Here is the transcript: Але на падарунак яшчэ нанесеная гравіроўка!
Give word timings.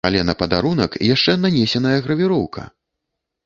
Але 0.07 0.21
на 0.29 0.33
падарунак 0.39 0.97
яшчэ 1.13 1.37
нанесеная 1.43 1.95
гравіроўка! 2.09 2.69